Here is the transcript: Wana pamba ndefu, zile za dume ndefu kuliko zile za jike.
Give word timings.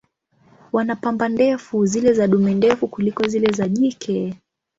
Wana 0.71 0.95
pamba 0.95 1.29
ndefu, 1.29 1.85
zile 1.85 2.13
za 2.13 2.27
dume 2.27 2.53
ndefu 2.53 2.87
kuliko 2.87 3.27
zile 3.27 3.51
za 3.51 3.67
jike. 3.69 4.35